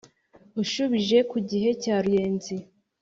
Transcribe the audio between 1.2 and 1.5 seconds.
ku